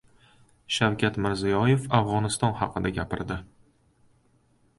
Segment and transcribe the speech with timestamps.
[0.77, 3.39] Shavkat Mirziyoyev Afg‘oniston haqida gapirdi